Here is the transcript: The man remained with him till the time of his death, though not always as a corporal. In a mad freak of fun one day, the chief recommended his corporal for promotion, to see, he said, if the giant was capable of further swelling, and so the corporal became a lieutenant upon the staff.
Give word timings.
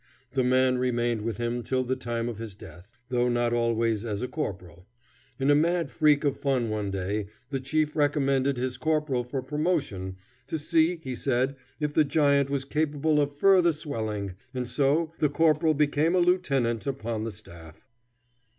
The 0.33 0.43
man 0.43 0.79
remained 0.79 1.21
with 1.21 1.37
him 1.37 1.61
till 1.61 1.83
the 1.83 1.95
time 1.95 2.27
of 2.27 2.39
his 2.39 2.55
death, 2.55 2.97
though 3.09 3.29
not 3.29 3.53
always 3.53 4.03
as 4.03 4.23
a 4.23 4.27
corporal. 4.27 4.87
In 5.39 5.51
a 5.51 5.53
mad 5.53 5.91
freak 5.91 6.23
of 6.23 6.39
fun 6.39 6.71
one 6.71 6.89
day, 6.89 7.27
the 7.51 7.59
chief 7.59 7.95
recommended 7.95 8.57
his 8.57 8.77
corporal 8.77 9.23
for 9.23 9.43
promotion, 9.43 10.15
to 10.47 10.57
see, 10.57 10.95
he 11.03 11.13
said, 11.15 11.55
if 11.79 11.93
the 11.93 12.03
giant 12.03 12.49
was 12.49 12.65
capable 12.65 13.21
of 13.21 13.37
further 13.37 13.73
swelling, 13.73 14.33
and 14.55 14.67
so 14.67 15.13
the 15.19 15.29
corporal 15.29 15.75
became 15.75 16.15
a 16.15 16.19
lieutenant 16.19 16.87
upon 16.87 17.23
the 17.23 17.31
staff. 17.31 17.85